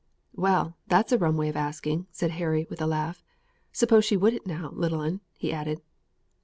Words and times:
"Well, 0.33 0.77
that's 0.87 1.11
a 1.11 1.17
rum 1.19 1.37
way 1.37 1.47
of 1.49 1.55
asking," 1.55 2.07
said 2.11 2.31
Harry, 2.31 2.65
with 2.71 2.81
a 2.81 2.87
laugh. 2.87 3.23
"Suppose 3.71 4.03
she 4.03 4.17
wouldn't 4.17 4.47
now, 4.47 4.71
little 4.73 5.01
'un," 5.01 5.21
he 5.37 5.53
added. 5.53 5.79